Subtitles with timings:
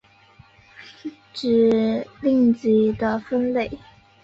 [1.31, 3.69] 指令集的分类